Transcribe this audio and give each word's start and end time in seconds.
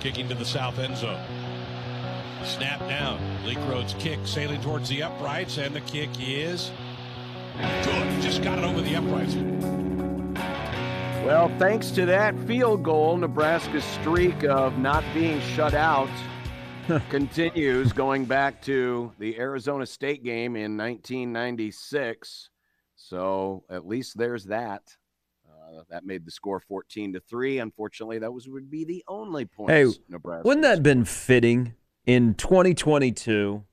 Kicking 0.00 0.28
to 0.28 0.34
the 0.34 0.44
south 0.44 0.78
end 0.78 0.96
zone. 0.96 1.20
Snap 2.44 2.80
down. 2.80 3.20
Leak 3.44 3.58
Road's 3.68 3.94
kick 3.94 4.20
sailing 4.24 4.60
towards 4.60 4.88
the 4.88 5.02
uprights, 5.02 5.58
and 5.58 5.74
the 5.74 5.80
kick 5.82 6.10
is 6.20 6.70
good. 7.56 8.22
Just 8.22 8.42
got 8.42 8.58
it 8.58 8.64
over 8.64 8.80
the 8.80 8.96
uprights. 8.96 9.34
Well, 11.24 11.50
thanks 11.58 11.90
to 11.92 12.06
that 12.06 12.38
field 12.46 12.82
goal, 12.82 13.16
Nebraska's 13.16 13.84
streak 13.84 14.44
of 14.44 14.78
not 14.78 15.04
being 15.12 15.40
shut 15.40 15.74
out 15.74 16.08
continues 17.10 17.92
going 17.92 18.24
back 18.24 18.62
to 18.62 19.12
the 19.18 19.38
Arizona 19.38 19.84
State 19.84 20.24
game 20.24 20.56
in 20.56 20.76
1996. 20.76 22.48
So 22.96 23.64
at 23.68 23.86
least 23.86 24.16
there's 24.16 24.44
that. 24.44 24.96
Uh, 25.68 25.82
that 25.90 26.04
made 26.04 26.24
the 26.24 26.30
score 26.30 26.60
14 26.60 27.12
to 27.12 27.20
3. 27.20 27.58
Unfortunately, 27.58 28.18
that 28.18 28.32
was 28.32 28.48
would 28.48 28.70
be 28.70 28.84
the 28.84 29.04
only 29.06 29.44
points 29.44 29.72
Hey, 29.72 29.86
Nebraska. 30.08 30.46
Wouldn't 30.48 30.62
that 30.62 30.70
have 30.76 30.82
been 30.82 31.04
fitting 31.04 31.74
in 32.06 32.34
2022? 32.34 33.64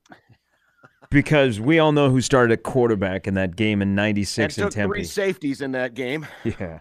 Because 1.10 1.60
we 1.60 1.78
all 1.78 1.92
know 1.92 2.10
who 2.10 2.20
started 2.20 2.52
at 2.52 2.64
quarterback 2.64 3.26
in 3.26 3.34
that 3.34 3.56
game 3.56 3.80
in 3.80 3.88
and 3.88 3.96
'96 3.96 4.58
in 4.58 4.64
took 4.64 4.72
Tempe. 4.74 4.88
three 4.92 5.04
safeties 5.04 5.60
in 5.62 5.72
that 5.72 5.94
game. 5.94 6.26
Yeah. 6.44 6.80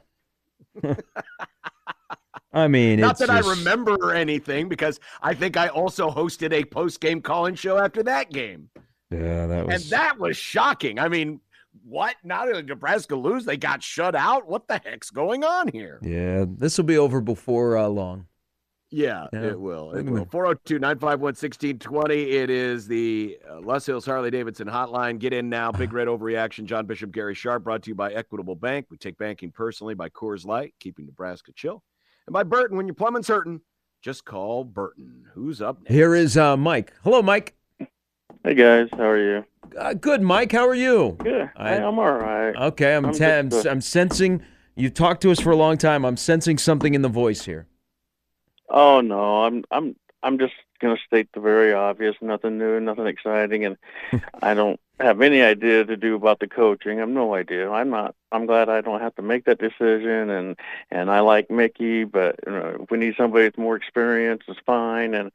I 2.54 2.68
mean, 2.70 3.00
Not 3.02 3.12
it's 3.12 3.20
that 3.22 3.28
just- 3.28 3.48
I 3.48 3.52
remember 3.52 4.14
anything 4.14 4.70
because 4.70 5.00
I 5.22 5.34
think 5.34 5.58
I 5.58 5.68
also 5.68 6.10
hosted 6.10 6.54
a 6.54 6.64
post-game 6.64 7.22
call-in 7.22 7.56
show 7.56 7.78
after 7.78 8.02
that 8.04 8.32
game. 8.32 8.70
Yeah, 9.12 9.46
that 9.48 9.68
was. 9.68 9.84
And 9.84 9.92
that 9.92 10.18
was 10.18 10.36
shocking. 10.38 10.98
I 11.00 11.08
mean, 11.10 11.40
what? 11.88 12.16
Not 12.24 12.46
did 12.52 12.68
Nebraska 12.68 13.16
lose? 13.16 13.46
They 13.46 13.58
got 13.58 13.84
shut 13.84 14.16
out. 14.16 14.48
What 14.48 14.68
the 14.68 14.82
heck's 14.84 15.10
going 15.12 15.44
on 15.44 15.68
here? 15.70 16.00
yeah, 16.02 16.46
this 16.48 16.78
will 16.78 16.86
be 16.86 16.98
over 16.98 17.22
before 17.22 17.78
uh, 17.78 17.88
long. 17.88 18.28
Yeah, 18.92 19.28
Yeah. 19.34 19.42
it 19.48 19.60
will. 19.60 19.92
It 19.94 20.06
will. 20.06 20.26
402 20.26 20.80
951 20.80 21.20
1620. 21.20 22.32
It 22.32 22.50
is 22.50 22.88
the 22.88 23.38
uh, 23.50 23.60
Les 23.60 23.86
Hills 23.86 24.06
Harley 24.06 24.32
Davidson 24.32 24.68
hotline. 24.68 25.20
Get 25.20 25.34
in 25.34 25.50
now. 25.50 25.72
Big 25.72 25.92
Red 25.94 26.08
Overreaction. 26.08 26.66
John 26.66 26.86
Bishop, 26.86 27.12
Gary 27.12 27.34
Sharp, 27.36 27.64
brought 27.64 27.84
to 27.84 27.90
you 27.90 27.96
by 27.96 28.14
Equitable 28.14 28.56
Bank. 28.56 28.86
We 28.90 28.98
take 28.98 29.18
banking 29.18 29.52
personally 29.52 29.96
by 29.96 30.10
Coors 30.10 30.46
Light, 30.46 30.74
keeping 30.80 31.06
Nebraska 31.08 31.52
chill. 31.56 31.84
And 32.28 32.34
by 32.34 32.44
Burton, 32.44 32.78
when 32.78 32.88
your 32.88 32.96
plumbing's 32.96 33.28
hurting, 33.28 33.60
just 34.02 34.24
call 34.24 34.64
Burton. 34.64 35.26
Who's 35.34 35.62
up 35.62 35.80
next? 35.82 35.92
Here 35.94 36.14
is 36.16 36.38
uh, 36.38 36.56
Mike. 36.56 36.94
Hello, 37.04 37.22
Mike. 37.22 37.56
Hey 38.46 38.54
guys, 38.54 38.90
how 38.92 39.10
are 39.10 39.18
you? 39.18 39.44
Uh, 39.76 39.96
good, 39.96 40.22
Mike. 40.22 40.52
How 40.52 40.68
are 40.68 40.76
you? 40.76 41.16
Good. 41.18 41.50
I- 41.56 41.78
I'm 41.78 41.98
all 41.98 42.14
right. 42.14 42.56
Okay, 42.56 42.94
I'm 42.96 43.08
I'm 43.08 43.14
te- 43.14 43.26
I'm, 43.26 43.50
I'm 43.68 43.82
sensing. 43.82 44.44
You've 44.76 44.94
talked 44.94 45.22
to 45.24 45.32
us 45.32 45.40
for 45.40 45.50
a 45.50 45.56
long 45.56 45.80
time. 45.80 46.06
I'm 46.06 46.16
sensing 46.16 46.60
something 46.60 46.94
in 46.94 47.02
the 47.02 47.10
voice 47.10 47.46
here. 47.46 47.66
Oh 48.70 49.02
no, 49.02 49.46
I'm 49.46 49.64
I'm 49.72 49.96
I'm 50.22 50.38
just 50.38 50.54
gonna 50.80 50.98
state 51.08 51.28
the 51.34 51.40
very 51.40 51.74
obvious. 51.74 52.16
Nothing 52.22 52.60
new, 52.60 52.80
nothing 52.80 53.08
exciting, 53.08 53.66
and 53.66 53.78
I 54.44 54.54
don't 54.54 54.80
have 55.00 55.22
any 55.22 55.42
idea 55.42 55.84
to 55.84 55.98
do 55.98 56.14
about 56.14 56.38
the 56.40 56.48
coaching. 56.48 56.98
I 56.98 57.00
have 57.00 57.10
no 57.10 57.34
idea. 57.34 57.72
I'm 57.72 57.90
not. 57.90 58.14
I'm 58.32 58.46
glad 58.46 58.70
I 58.70 58.82
don't 58.82 59.02
have 59.02 59.16
to 59.16 59.24
make 59.24 59.46
that 59.46 59.58
decision, 59.58 60.30
and 60.30 60.56
and 60.92 61.10
I 61.10 61.22
like 61.22 61.50
Mickey, 61.50 62.04
but 62.04 62.40
you 62.46 62.54
know, 62.54 62.78
if 62.84 62.92
we 62.92 63.00
need 63.00 63.16
somebody 63.18 63.46
with 63.46 63.58
more 63.58 63.76
experience, 63.76 64.44
it's 64.48 64.60
fine. 64.68 65.16
And 65.16 65.32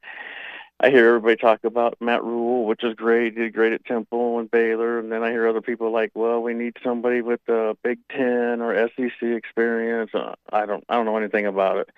I 0.83 0.89
hear 0.89 1.09
everybody 1.09 1.35
talk 1.35 1.63
about 1.63 1.95
Matt 2.01 2.23
Rhule, 2.23 2.65
which 2.65 2.83
is 2.83 2.95
great. 2.95 3.33
He 3.33 3.41
did 3.41 3.53
great 3.53 3.71
at 3.71 3.85
Temple 3.85 4.39
and 4.39 4.49
Baylor, 4.49 4.97
and 4.97 5.11
then 5.11 5.21
I 5.21 5.29
hear 5.29 5.47
other 5.47 5.61
people 5.61 5.91
like, 5.91 6.09
well, 6.15 6.41
we 6.41 6.55
need 6.55 6.75
somebody 6.83 7.21
with 7.21 7.47
uh, 7.47 7.75
Big 7.83 7.99
Ten 8.09 8.61
or 8.61 8.89
SEC 8.95 9.21
experience. 9.21 10.09
Uh, 10.11 10.33
I 10.51 10.65
don't. 10.65 10.83
I 10.89 10.95
don't 10.95 11.05
know 11.05 11.17
anything 11.17 11.45
about 11.45 11.77
it. 11.77 11.89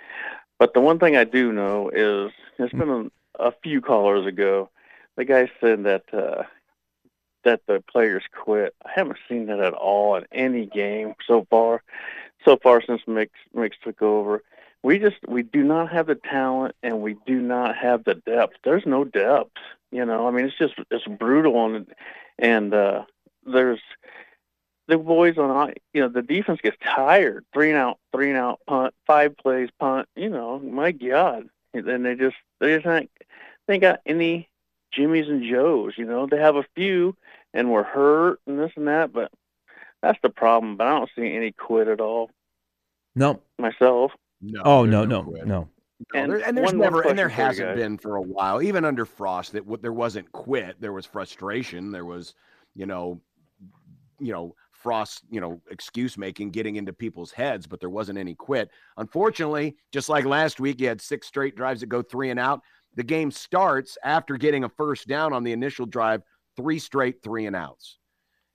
But 0.60 0.74
the 0.74 0.82
one 0.82 1.00
thing 1.00 1.16
I 1.16 1.24
do 1.24 1.54
know 1.54 1.90
is 1.94 2.34
it's 2.60 2.74
been 2.74 3.12
a, 3.40 3.48
a 3.48 3.54
few 3.64 3.80
callers 3.80 4.26
ago. 4.26 4.70
The 5.16 5.24
guy 5.24 5.50
said 5.62 5.86
that 5.86 6.14
uh, 6.14 6.44
that 7.46 7.62
the 7.68 7.82
players 7.90 8.24
quit. 8.38 8.76
I 8.86 8.90
haven't 8.94 9.20
seen 9.30 9.46
that 9.46 9.62
at 9.62 9.74
all 9.74 10.18
in 10.18 10.26
any 10.34 10.66
game 10.66 11.14
so 11.26 11.48
far. 11.50 11.84
So 12.44 12.58
far 12.58 12.82
since 12.82 13.02
Mix 13.08 13.32
Mix 13.54 13.78
took 13.82 14.02
over, 14.02 14.44
we 14.84 15.00
just 15.00 15.16
we 15.28 15.44
do 15.44 15.64
not 15.64 15.92
have 15.92 16.08
the 16.08 16.16
talent 16.16 16.76
and 16.84 17.02
we 17.02 17.16
do 17.26 17.42
not 17.42 17.76
have 17.78 18.04
the 18.04 18.16
depth. 18.16 18.58
There's 18.64 18.86
no 18.86 19.06
depth. 19.06 19.58
You 19.92 20.06
know, 20.06 20.28
I 20.28 20.32
mean, 20.32 20.46
it's 20.46 20.58
just 20.58 20.76
it's 20.92 21.06
brutal 21.06 21.66
and 21.74 21.88
and 22.38 22.74
uh, 22.74 23.06
there's 23.46 23.80
the 24.90 24.98
boys 24.98 25.38
on 25.38 25.74
you 25.94 26.02
know 26.02 26.10
the 26.10 26.22
defense 26.22 26.60
gets 26.62 26.78
tired. 26.84 27.46
Three 27.54 27.70
and 27.70 27.78
out 27.78 28.00
three 28.14 28.30
and 28.30 28.38
out 28.38 28.60
punt 28.68 28.94
five 29.08 29.38
plays 29.38 29.70
punt 29.80 30.08
you 30.16 30.30
know 30.30 30.60
my 30.60 30.92
god. 30.92 31.48
And 31.74 31.86
then 31.86 32.04
they 32.04 32.16
just 32.16 32.36
they 32.60 32.76
just 32.76 32.86
not 32.86 33.04
they 33.68 33.76
ain't 33.76 33.82
got 33.82 34.02
any 34.06 34.50
jimmies 34.92 35.30
and 35.30 35.44
joes 35.50 35.94
you 35.98 36.06
know? 36.06 36.28
They 36.28 36.38
have 36.38 36.58
a 36.58 36.66
few 36.76 37.16
and 37.54 37.72
we're 37.72 37.84
hurt 37.84 38.40
and 38.46 38.60
this 38.60 38.72
and 38.76 38.88
that 38.88 39.14
but 39.14 39.32
that's 40.02 40.20
the 40.22 40.30
problem. 40.30 40.76
But 40.76 40.88
i 40.88 41.00
don't 41.00 41.10
see 41.16 41.34
any 41.34 41.54
quit 41.54 41.88
at 41.88 42.02
all. 42.02 42.30
No. 43.16 43.40
myself 43.60 44.12
No, 44.44 44.62
Oh 44.66 44.86
no, 44.86 45.06
no, 45.06 45.24
quit. 45.24 45.48
no. 45.48 45.70
No, 46.14 46.20
And 46.20 46.32
there- 46.32 46.46
and 46.46 46.58
there's 46.58 46.74
never, 46.74 47.02
and 47.02 47.18
there 47.18 47.30
question 47.30 47.36
for 47.48 47.62
you 47.62 47.66
hasn't 47.68 47.76
been 47.78 47.98
for 47.98 48.16
a 48.18 48.22
while. 48.22 48.62
Even 48.62 48.84
under 48.84 49.06
Frost, 49.06 49.54
that 49.54 49.62
w- 49.62 49.82
there 49.82 49.94
wasn't 49.94 50.30
quit. 50.34 50.76
There 50.82 50.92
was 50.92 51.06
frustration. 51.06 51.92
There 51.92 52.04
was, 52.04 52.34
you 52.76 52.86
know, 52.86 53.22
you 54.20 54.34
know, 54.34 54.54
Frost, 54.72 55.22
you 55.30 55.40
know, 55.40 55.62
excuse 55.72 56.18
making, 56.18 56.50
getting 56.52 56.76
into 56.76 56.92
people's 56.92 57.32
heads, 57.32 57.66
but 57.68 57.80
there 57.80 57.90
wasn't 57.90 58.20
any 58.20 58.36
quit. 58.36 58.70
Unfortunately, 58.98 59.78
just 59.94 60.10
like 60.10 60.26
last 60.26 60.60
week, 60.60 60.82
you 60.82 60.90
had 60.90 61.00
six 61.00 61.26
straight 61.28 61.56
drives 61.56 61.80
that 61.80 61.88
go 61.88 62.02
three 62.02 62.32
and 62.32 62.40
out. 62.40 62.62
The 62.96 63.04
game 63.04 63.32
starts 63.32 63.98
after 64.04 64.36
getting 64.36 64.66
a 64.66 64.70
first 64.70 65.08
down 65.08 65.32
on 65.32 65.44
the 65.46 65.54
initial 65.54 65.86
drive, 65.86 66.22
three 66.58 66.80
straight 66.80 67.24
three 67.24 67.46
and 67.46 67.56
outs. 67.56 67.98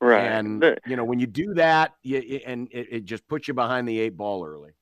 right 0.02 0.26
And 0.26 0.62
you 0.86 0.96
know, 0.96 1.04
when 1.04 1.18
you 1.18 1.26
do 1.26 1.54
that, 1.54 1.94
you, 2.02 2.18
you- 2.20 2.40
and 2.44 2.68
it, 2.72 2.88
it 2.90 3.04
just 3.06 3.26
puts 3.26 3.48
you 3.48 3.54
behind 3.54 3.88
the 3.88 3.98
eight 3.98 4.16
ball 4.18 4.44
early. 4.44 4.72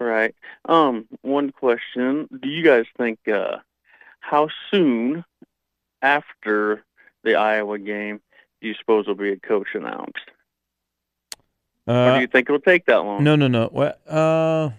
Right. 0.00 0.34
Um, 0.66 1.06
one 1.22 1.50
question. 1.52 2.28
Do 2.42 2.48
you 2.48 2.62
guys 2.64 2.84
think 2.96 3.18
uh 3.28 3.58
how 4.20 4.48
soon 4.70 5.24
after 6.02 6.84
the 7.22 7.36
Iowa 7.36 7.78
game 7.78 8.20
do 8.60 8.68
you 8.68 8.74
suppose 8.74 9.06
will 9.06 9.14
be 9.14 9.30
a 9.32 9.38
coach 9.38 9.68
announced? 9.74 10.30
or 11.86 11.92
do 11.94 12.10
Uh, 12.16 12.18
you 12.20 12.26
think 12.26 12.48
it'll 12.48 12.60
take 12.60 12.86
that 12.86 12.96
long? 13.04 13.22
no, 13.24 13.36
no, 13.36 13.46
no. 13.46 13.66
What? 13.68 14.00
Uh, 14.08 14.70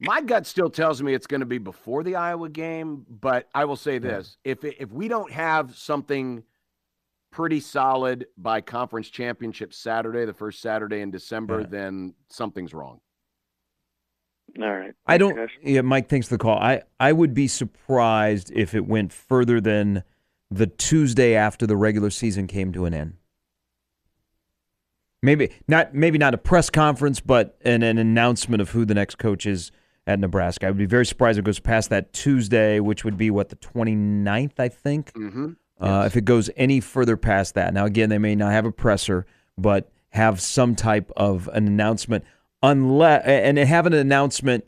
My 0.00 0.20
gut 0.20 0.46
still 0.46 0.70
tells 0.70 1.02
me 1.02 1.14
it's 1.14 1.26
going 1.26 1.40
to 1.40 1.46
be 1.46 1.58
before 1.58 2.02
the 2.02 2.16
Iowa 2.16 2.48
game, 2.48 3.04
but 3.08 3.48
I 3.54 3.64
will 3.64 3.76
say 3.76 3.98
this: 3.98 4.38
if 4.44 4.64
if 4.64 4.90
we 4.92 5.08
don't 5.08 5.30
have 5.32 5.76
something 5.76 6.42
pretty 7.30 7.58
solid 7.60 8.26
by 8.36 8.60
conference 8.60 9.08
championship 9.10 9.74
Saturday, 9.74 10.24
the 10.24 10.32
first 10.34 10.60
Saturday 10.60 11.00
in 11.00 11.10
December, 11.10 11.60
Yeah. 11.60 11.66
then 11.68 12.14
something's 12.28 12.72
wrong. 12.72 13.00
All 14.60 14.72
right. 14.72 14.94
I 15.06 15.18
don't. 15.18 15.34
guys. 15.34 15.48
Yeah, 15.62 15.80
Mike, 15.80 16.08
thanks 16.08 16.28
for 16.28 16.34
the 16.34 16.38
call. 16.38 16.58
I 16.58 16.82
I 17.00 17.12
would 17.12 17.34
be 17.34 17.48
surprised 17.48 18.52
if 18.54 18.74
it 18.74 18.86
went 18.86 19.12
further 19.12 19.60
than 19.60 20.04
the 20.50 20.66
Tuesday 20.66 21.34
after 21.34 21.66
the 21.66 21.76
regular 21.76 22.10
season 22.10 22.46
came 22.46 22.72
to 22.72 22.84
an 22.84 22.94
end. 22.94 23.14
Maybe 25.22 25.50
not. 25.66 25.94
Maybe 25.94 26.18
not 26.18 26.34
a 26.34 26.38
press 26.38 26.70
conference, 26.70 27.20
but 27.20 27.56
an, 27.64 27.82
an 27.82 27.98
announcement 27.98 28.60
of 28.60 28.70
who 28.70 28.84
the 28.84 28.94
next 28.94 29.16
coach 29.16 29.46
is 29.46 29.72
at 30.06 30.20
Nebraska. 30.20 30.66
I 30.66 30.70
would 30.70 30.78
be 30.78 30.86
very 30.86 31.06
surprised 31.06 31.38
if 31.38 31.44
it 31.44 31.46
goes 31.46 31.60
past 31.60 31.90
that 31.90 32.12
Tuesday, 32.12 32.78
which 32.80 33.04
would 33.04 33.16
be 33.16 33.30
what 33.30 33.48
the 33.48 33.56
29th, 33.56 34.58
I 34.58 34.68
think. 34.68 35.12
Mm-hmm. 35.14 35.52
Uh, 35.80 36.04
if 36.06 36.16
it 36.16 36.24
goes 36.24 36.50
any 36.56 36.80
further 36.80 37.16
past 37.16 37.54
that. 37.54 37.74
Now, 37.74 37.84
again, 37.84 38.08
they 38.08 38.18
may 38.18 38.34
not 38.36 38.52
have 38.52 38.64
a 38.64 38.70
presser, 38.70 39.26
but 39.58 39.90
have 40.10 40.40
some 40.40 40.76
type 40.76 41.10
of 41.16 41.48
an 41.48 41.66
announcement, 41.66 42.24
unless 42.64 43.24
and 43.26 43.58
have 43.58 43.86
an 43.86 43.92
announcement 43.92 44.66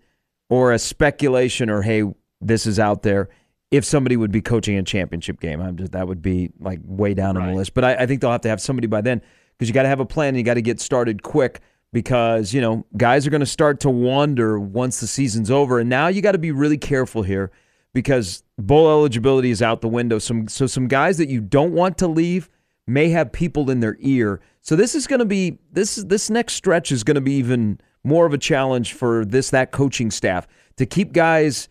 or 0.49 0.73
a 0.73 0.79
speculation 0.79 1.71
or 1.71 1.83
hey, 1.83 2.05
this 2.41 2.67
is 2.67 2.79
out 2.79 3.03
there. 3.03 3.29
If 3.71 3.85
somebody 3.85 4.17
would 4.17 4.31
be 4.31 4.41
coaching 4.41 4.77
a 4.77 4.83
championship 4.83 5.41
game, 5.41 5.61
I'm 5.61 5.77
just 5.77 5.93
that 5.93 6.07
would 6.07 6.23
be 6.23 6.53
like 6.61 6.81
way 6.85 7.15
down 7.15 7.37
on 7.37 7.49
the 7.49 7.55
list. 7.55 7.75
But 7.75 7.85
I, 7.85 7.95
I 7.95 8.07
think 8.07 8.21
they'll 8.21 8.31
have 8.31 8.43
to 8.43 8.49
have 8.49 8.61
somebody 8.61 8.87
by 8.87 9.01
then 9.01 9.23
because 9.57 9.69
you 9.69 9.75
got 9.75 9.83
to 9.83 9.89
have 9.89 10.01
a 10.01 10.07
plan 10.07 10.29
and 10.29 10.37
you 10.37 10.45
got 10.45 10.55
to 10.55 10.63
get 10.63 10.79
started 10.79 11.23
quick 11.23 11.61
because, 11.93 12.53
you 12.53 12.61
know, 12.61 12.85
guys 12.97 13.27
are 13.27 13.31
going 13.31 13.41
to 13.41 13.47
start 13.47 13.81
to 13.81 13.91
wander 13.91 14.61
once 14.61 15.01
the 15.01 15.07
season's 15.07 15.51
over. 15.51 15.81
And 15.81 15.91
now 15.91 16.09
you 16.09 16.23
got 16.23 16.33
to 16.33 16.39
be 16.39 16.53
really 16.53 16.79
careful 16.79 17.23
here 17.23 17.51
because 17.93 18.45
bowl 18.59 18.89
eligibility 18.89 19.51
is 19.51 19.63
out 19.63 19.81
the 19.81 19.89
window. 19.89 20.19
Some 20.19 20.47
so 20.47 20.67
some 20.67 20.87
guys 20.87 21.19
that 21.19 21.29
you 21.29 21.41
don't 21.41 21.73
want 21.73 21.99
to 21.99 22.07
leave 22.07 22.51
may 22.87 23.09
have 23.11 23.33
people 23.33 23.71
in 23.71 23.81
their 23.81 23.97
ear. 24.01 24.41
So 24.61 24.77
this 24.77 24.95
is 24.95 25.07
going 25.07 25.19
to 25.19 25.27
be 25.27 25.59
this 25.73 25.97
this 25.97 26.31
next 26.31 26.55
stretch 26.55 26.93
is 26.93 27.05
going 27.05 27.17
to 27.17 27.21
be 27.21 27.35
even 27.35 27.81
more 28.05 28.27
of 28.27 28.33
a 28.33 28.39
challenge 28.39 28.93
for 28.93 29.25
this 29.25 29.51
that 29.51 29.73
coaching 29.73 30.11
staff 30.11 30.47
to 30.77 30.87
keep 30.87 31.13
guys 31.13 31.69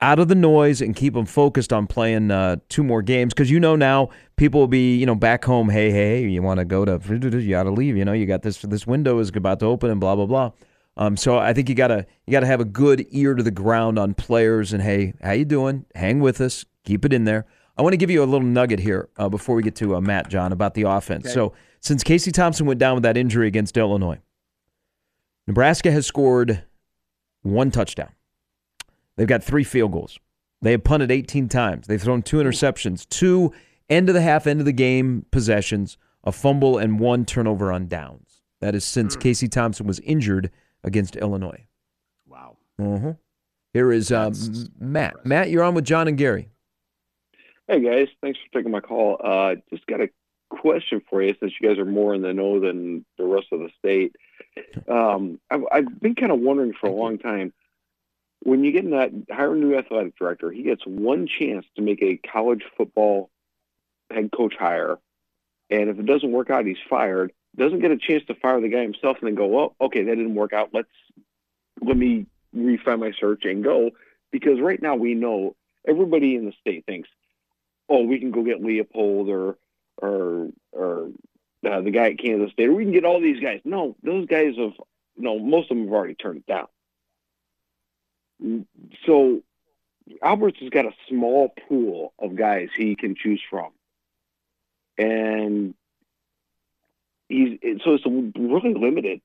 out 0.00 0.18
of 0.18 0.28
the 0.28 0.34
noise 0.34 0.80
and 0.80 0.96
keep 0.96 1.12
them 1.12 1.26
focused 1.26 1.72
on 1.72 1.86
playing 1.86 2.30
uh, 2.30 2.56
two 2.68 2.82
more 2.82 3.02
games. 3.02 3.34
Because 3.34 3.50
you 3.50 3.60
know 3.60 3.76
now 3.76 4.08
people 4.36 4.60
will 4.60 4.68
be 4.68 4.96
you 4.96 5.06
know 5.06 5.14
back 5.14 5.44
home 5.44 5.68
hey 5.68 5.90
hey 5.90 6.26
you 6.26 6.42
want 6.42 6.58
to 6.58 6.64
go 6.64 6.84
to 6.84 7.00
you 7.08 7.50
got 7.50 7.64
to 7.64 7.70
leave 7.70 7.96
you 7.96 8.04
know 8.04 8.12
you 8.12 8.26
got 8.26 8.42
this 8.42 8.58
this 8.62 8.86
window 8.86 9.18
is 9.18 9.30
about 9.34 9.60
to 9.60 9.66
open 9.66 9.90
and 9.90 10.00
blah 10.00 10.16
blah 10.16 10.26
blah. 10.26 10.50
Um, 10.96 11.16
so 11.16 11.38
I 11.38 11.52
think 11.52 11.68
you 11.68 11.74
gotta 11.74 12.04
you 12.26 12.32
gotta 12.32 12.46
have 12.46 12.60
a 12.60 12.64
good 12.64 13.06
ear 13.10 13.34
to 13.34 13.42
the 13.42 13.52
ground 13.52 13.98
on 13.98 14.14
players 14.14 14.72
and 14.72 14.82
hey 14.82 15.14
how 15.22 15.32
you 15.32 15.44
doing? 15.44 15.86
Hang 15.94 16.20
with 16.20 16.40
us. 16.40 16.64
Keep 16.84 17.04
it 17.04 17.12
in 17.12 17.24
there 17.24 17.46
I 17.76 17.82
want 17.82 17.92
to 17.92 17.98
give 17.98 18.10
you 18.10 18.22
a 18.22 18.26
little 18.26 18.46
nugget 18.46 18.80
here 18.80 19.08
uh, 19.16 19.28
before 19.28 19.54
we 19.54 19.62
get 19.62 19.74
to 19.76 19.96
uh, 19.96 20.00
Matt 20.00 20.28
John 20.28 20.52
about 20.52 20.74
the 20.74 20.82
offense 20.82 21.26
okay. 21.26 21.34
so 21.34 21.52
since 21.80 22.02
Casey 22.02 22.30
Thompson 22.30 22.66
went 22.66 22.78
down 22.78 22.94
with 22.94 23.02
that 23.04 23.16
injury 23.16 23.46
against 23.46 23.76
Illinois 23.76 24.18
Nebraska 25.46 25.90
has 25.90 26.06
scored 26.06 26.64
one 27.42 27.70
touchdown 27.70 28.12
They've 29.20 29.28
got 29.28 29.44
three 29.44 29.64
field 29.64 29.92
goals. 29.92 30.18
They 30.62 30.70
have 30.70 30.82
punted 30.82 31.10
18 31.10 31.46
times. 31.50 31.86
They've 31.86 32.00
thrown 32.00 32.22
two 32.22 32.38
interceptions, 32.38 33.06
two 33.10 33.52
end 33.90 34.08
of 34.08 34.14
the 34.14 34.22
half, 34.22 34.46
end 34.46 34.60
of 34.60 34.66
the 34.66 34.72
game 34.72 35.26
possessions, 35.30 35.98
a 36.24 36.32
fumble, 36.32 36.78
and 36.78 36.98
one 36.98 37.26
turnover 37.26 37.70
on 37.70 37.86
downs. 37.86 38.40
That 38.62 38.74
is 38.74 38.82
since 38.82 39.16
mm. 39.16 39.20
Casey 39.20 39.46
Thompson 39.46 39.86
was 39.86 40.00
injured 40.00 40.50
against 40.82 41.16
Illinois. 41.16 41.66
Wow. 42.26 42.56
Uh-huh. 42.78 43.12
Here 43.74 43.92
is 43.92 44.10
uh, 44.10 44.30
Matt. 44.78 45.12
Impressive. 45.12 45.26
Matt, 45.26 45.50
you're 45.50 45.64
on 45.64 45.74
with 45.74 45.84
John 45.84 46.08
and 46.08 46.16
Gary. 46.16 46.48
Hey 47.70 47.78
guys, 47.82 48.08
thanks 48.20 48.36
for 48.40 48.58
taking 48.58 48.72
my 48.72 48.80
call. 48.80 49.16
Uh, 49.22 49.54
just 49.72 49.86
got 49.86 50.00
a 50.00 50.10
question 50.48 51.00
for 51.08 51.22
you 51.22 51.36
since 51.38 51.52
you 51.60 51.68
guys 51.68 51.78
are 51.78 51.84
more 51.84 52.16
in 52.16 52.22
the 52.22 52.34
know 52.34 52.58
than 52.58 53.04
the 53.16 53.24
rest 53.24 53.46
of 53.52 53.60
the 53.60 53.70
state. 53.78 54.16
Um, 54.88 55.38
I've, 55.48 55.62
I've, 55.70 56.00
been 56.00 56.16
kind 56.16 56.32
of 56.32 56.40
wondering 56.40 56.72
for 56.72 56.88
a 56.88 56.92
long 56.92 57.18
time 57.18 57.52
when 58.40 58.64
you 58.64 58.72
get 58.72 58.84
in 58.84 58.90
that 58.90 59.12
hire 59.30 59.54
a 59.54 59.56
new 59.56 59.76
athletic 59.76 60.18
director, 60.18 60.50
he 60.50 60.64
gets 60.64 60.84
one 60.84 61.28
chance 61.28 61.64
to 61.76 61.82
make 61.82 62.02
a 62.02 62.16
college 62.16 62.64
football 62.76 63.30
head 64.10 64.30
coach 64.36 64.54
hire, 64.58 64.98
and 65.70 65.88
if 65.88 65.98
it 66.00 66.06
doesn't 66.06 66.32
work 66.32 66.50
out, 66.50 66.66
he's 66.66 66.76
fired. 66.88 67.32
Doesn't 67.56 67.78
get 67.78 67.92
a 67.92 67.96
chance 67.96 68.24
to 68.26 68.34
fire 68.34 68.60
the 68.60 68.68
guy 68.68 68.82
himself 68.82 69.18
and 69.20 69.28
then 69.28 69.36
go, 69.36 69.46
well, 69.46 69.76
okay, 69.80 70.02
that 70.02 70.16
didn't 70.16 70.34
work 70.34 70.52
out. 70.52 70.70
Let's 70.72 70.88
let 71.80 71.96
me 71.96 72.26
refine 72.52 73.00
my 73.00 73.12
search 73.18 73.44
and 73.44 73.62
go 73.62 73.92
because 74.32 74.60
right 74.60 74.82
now 74.82 74.96
we 74.96 75.14
know 75.14 75.54
everybody 75.86 76.34
in 76.34 76.46
the 76.46 76.52
state 76.60 76.84
thinks, 76.86 77.08
oh, 77.90 78.04
we 78.04 78.20
can 78.20 78.30
go 78.30 78.42
get 78.44 78.62
Leipold 78.62 79.28
or 79.28 79.58
or 80.00 80.48
or 80.72 81.10
uh, 81.68 81.80
the 81.82 81.90
guy 81.90 82.10
at 82.10 82.18
Kansas 82.18 82.52
State, 82.52 82.68
or 82.68 82.74
we 82.74 82.84
can 82.84 82.92
get 82.92 83.04
all 83.04 83.20
these 83.20 83.40
guys. 83.40 83.60
No, 83.64 83.96
those 84.02 84.26
guys 84.26 84.54
have, 84.56 84.72
you 85.16 85.22
know, 85.22 85.38
most 85.38 85.70
of 85.70 85.76
them 85.76 85.86
have 85.86 85.92
already 85.92 86.14
turned 86.14 86.38
it 86.38 86.46
down. 86.46 86.68
So 89.04 89.42
Alberts 90.22 90.58
has 90.60 90.70
got 90.70 90.86
a 90.86 90.92
small 91.08 91.52
pool 91.68 92.14
of 92.18 92.36
guys 92.36 92.68
he 92.74 92.96
can 92.96 93.14
choose 93.14 93.42
from, 93.50 93.72
and 94.96 95.74
he's 97.28 97.58
so 97.84 97.94
it's 97.94 98.06
really 98.06 98.74
limited. 98.74 99.20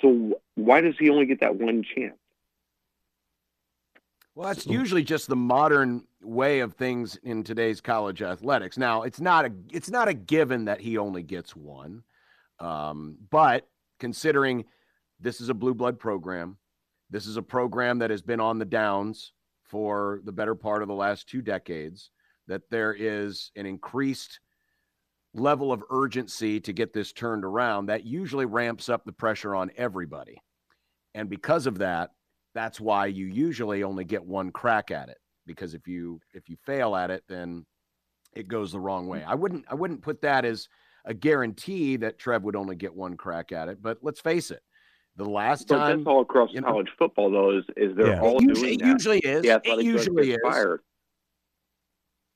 So 0.00 0.40
why 0.54 0.82
does 0.82 0.94
he 0.98 1.10
only 1.10 1.26
get 1.26 1.40
that 1.40 1.56
one 1.56 1.82
chance? 1.82 2.19
Well, 4.34 4.48
that's 4.48 4.64
so. 4.64 4.70
usually 4.70 5.02
just 5.02 5.28
the 5.28 5.36
modern 5.36 6.04
way 6.22 6.60
of 6.60 6.74
things 6.74 7.16
in 7.22 7.42
today's 7.42 7.80
college 7.80 8.22
athletics. 8.22 8.78
Now, 8.78 9.02
it's 9.02 9.20
not 9.20 9.46
a 9.46 9.52
it's 9.72 9.90
not 9.90 10.08
a 10.08 10.14
given 10.14 10.66
that 10.66 10.80
he 10.80 10.98
only 10.98 11.22
gets 11.22 11.56
one, 11.56 12.02
um, 12.58 13.16
but 13.30 13.68
considering 13.98 14.64
this 15.18 15.40
is 15.40 15.48
a 15.48 15.54
blue 15.54 15.74
blood 15.74 15.98
program, 15.98 16.56
this 17.10 17.26
is 17.26 17.36
a 17.36 17.42
program 17.42 17.98
that 17.98 18.10
has 18.10 18.22
been 18.22 18.40
on 18.40 18.58
the 18.58 18.64
downs 18.64 19.32
for 19.64 20.20
the 20.24 20.32
better 20.32 20.54
part 20.54 20.82
of 20.82 20.88
the 20.88 20.94
last 20.94 21.28
two 21.28 21.42
decades, 21.42 22.10
that 22.46 22.62
there 22.70 22.94
is 22.94 23.50
an 23.56 23.66
increased 23.66 24.40
level 25.34 25.72
of 25.72 25.84
urgency 25.90 26.58
to 26.60 26.72
get 26.72 26.92
this 26.92 27.12
turned 27.12 27.44
around 27.44 27.86
that 27.86 28.04
usually 28.04 28.46
ramps 28.46 28.88
up 28.88 29.04
the 29.04 29.12
pressure 29.12 29.54
on 29.54 29.70
everybody. 29.76 30.36
And 31.14 31.28
because 31.28 31.66
of 31.66 31.78
that, 31.78 32.10
that's 32.54 32.80
why 32.80 33.06
you 33.06 33.26
usually 33.26 33.82
only 33.82 34.04
get 34.04 34.24
one 34.24 34.50
crack 34.50 34.90
at 34.90 35.08
it 35.08 35.18
because 35.46 35.74
if 35.74 35.86
you 35.86 36.20
if 36.34 36.48
you 36.48 36.56
fail 36.64 36.96
at 36.96 37.10
it 37.10 37.22
then 37.28 37.64
it 38.34 38.48
goes 38.48 38.72
the 38.72 38.80
wrong 38.80 39.06
way. 39.06 39.20
Mm. 39.20 39.26
I 39.26 39.34
wouldn't 39.34 39.64
I 39.70 39.74
wouldn't 39.74 40.02
put 40.02 40.22
that 40.22 40.44
as 40.44 40.68
a 41.04 41.14
guarantee 41.14 41.96
that 41.96 42.18
Trev 42.18 42.42
would 42.42 42.56
only 42.56 42.76
get 42.76 42.94
one 42.94 43.16
crack 43.16 43.52
at 43.52 43.68
it, 43.68 43.82
but 43.82 43.98
let's 44.02 44.20
face 44.20 44.50
it. 44.50 44.62
The 45.16 45.24
last 45.24 45.68
but 45.68 45.78
time, 45.78 45.98
that's 45.98 46.06
all 46.06 46.20
across 46.20 46.50
you 46.52 46.60
know, 46.60 46.68
college 46.68 46.90
football, 46.98 47.30
though, 47.30 47.58
is 47.58 47.64
is 47.76 47.96
they're 47.96 48.14
yeah. 48.14 48.20
all 48.20 48.38
it 48.38 48.44
usually, 48.44 48.76
doing. 48.76 48.90
It 48.90 48.92
usually 48.92 49.18
is. 49.18 49.44
it 49.44 49.82
usually 49.82 50.32
is. 50.32 50.38
Fired. 50.42 50.80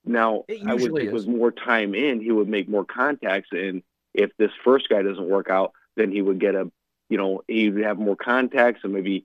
Now, 0.04 0.44
I 0.66 0.74
would 0.74 0.94
think 0.94 1.12
with 1.12 1.26
more 1.26 1.50
time 1.50 1.94
in, 1.94 2.20
he 2.20 2.30
would 2.30 2.48
make 2.48 2.68
more 2.68 2.84
contacts, 2.84 3.48
and 3.52 3.82
if 4.12 4.30
this 4.38 4.50
first 4.64 4.88
guy 4.88 5.02
doesn't 5.02 5.28
work 5.28 5.48
out, 5.48 5.72
then 5.96 6.10
he 6.10 6.20
would 6.20 6.38
get 6.38 6.54
a, 6.54 6.70
you 7.08 7.16
know, 7.16 7.42
he 7.48 7.70
would 7.70 7.84
have 7.84 7.98
more 7.98 8.16
contacts 8.16 8.80
and 8.84 8.92
maybe 8.92 9.24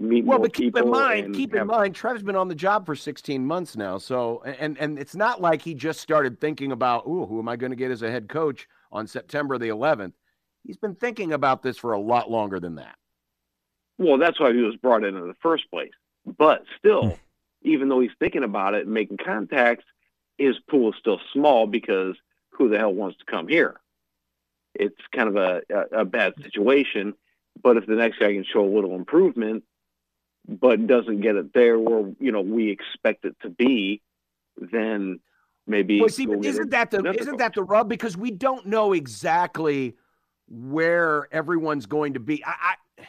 meet 0.00 0.24
well, 0.24 0.38
but 0.38 0.52
keep 0.52 0.76
in 0.76 0.90
mind, 0.90 1.34
keep 1.34 1.52
have... 1.52 1.62
in 1.62 1.66
mind, 1.66 1.94
Trev's 1.94 2.22
been 2.22 2.36
on 2.36 2.48
the 2.48 2.54
job 2.54 2.86
for 2.86 2.96
16 2.96 3.44
months 3.44 3.76
now, 3.76 3.98
so 3.98 4.42
and 4.44 4.78
and 4.78 4.98
it's 4.98 5.14
not 5.14 5.40
like 5.40 5.62
he 5.62 5.74
just 5.74 6.00
started 6.00 6.40
thinking 6.40 6.72
about, 6.72 7.04
oh, 7.06 7.26
who 7.26 7.38
am 7.38 7.48
I 7.48 7.56
going 7.56 7.70
to 7.70 7.76
get 7.76 7.90
as 7.90 8.02
a 8.02 8.10
head 8.10 8.28
coach 8.28 8.68
on 8.90 9.06
September 9.06 9.58
the 9.58 9.68
11th? 9.68 10.12
He's 10.66 10.76
been 10.76 10.94
thinking 10.94 11.32
about 11.32 11.62
this 11.62 11.78
for 11.78 11.92
a 11.92 12.00
lot 12.00 12.30
longer 12.30 12.60
than 12.60 12.74
that. 12.76 12.96
Well, 13.98 14.18
that's 14.18 14.40
why 14.40 14.52
he 14.52 14.60
was 14.60 14.76
brought 14.76 15.04
in 15.04 15.14
in 15.14 15.28
the 15.28 15.34
first 15.42 15.70
place. 15.70 15.92
But 16.24 16.64
still, 16.78 17.10
hmm. 17.10 17.14
even 17.62 17.88
though 17.88 18.00
he's 18.00 18.10
thinking 18.18 18.44
about 18.44 18.74
it 18.74 18.86
and 18.86 18.94
making 18.94 19.18
contacts, 19.18 19.84
his 20.38 20.56
pool 20.70 20.90
is 20.90 20.98
still 20.98 21.20
small 21.32 21.66
because 21.66 22.16
who 22.50 22.68
the 22.68 22.78
hell 22.78 22.92
wants 22.92 23.18
to 23.18 23.24
come 23.24 23.48
here? 23.48 23.80
It's 24.74 25.00
kind 25.14 25.28
of 25.28 25.36
a, 25.36 25.62
a, 25.70 26.00
a 26.00 26.04
bad 26.04 26.34
situation. 26.42 27.14
But 27.62 27.76
if 27.76 27.86
the 27.86 27.94
next 27.94 28.18
guy 28.18 28.32
can 28.32 28.44
show 28.44 28.64
a 28.64 28.74
little 28.74 28.94
improvement, 28.94 29.64
but 30.48 30.86
doesn't 30.86 31.20
get 31.20 31.36
it 31.36 31.52
there 31.52 31.78
where 31.78 32.12
you 32.18 32.32
know 32.32 32.40
we 32.40 32.70
expect 32.70 33.24
it 33.24 33.36
to 33.42 33.50
be, 33.50 34.02
then 34.56 35.20
maybe. 35.66 36.00
Well, 36.00 36.08
see, 36.08 36.26
isn't 36.42 36.70
that 36.70 36.90
the 36.90 37.14
isn't 37.18 37.38
that 37.38 37.54
the 37.54 37.62
rub? 37.62 37.88
Because 37.88 38.16
we 38.16 38.30
don't 38.30 38.66
know 38.66 38.92
exactly 38.92 39.96
where 40.48 41.28
everyone's 41.32 41.86
going 41.86 42.14
to 42.14 42.20
be. 42.20 42.44
I, 42.44 42.50
I 42.98 43.04